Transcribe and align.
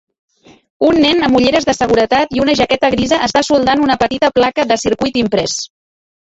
Un 0.87 0.95
nen 1.05 1.21
amb 1.27 1.37
ulleres 1.39 1.67
de 1.71 1.75
seguretat 1.81 2.33
i 2.39 2.43
una 2.45 2.57
jaqueta 2.61 2.91
grisa 2.97 3.21
està 3.29 3.45
soldant 3.53 3.87
una 3.91 4.01
petita 4.07 4.33
placa 4.41 4.69
de 4.75 4.81
circuit 4.89 5.25
imprès. 5.27 5.59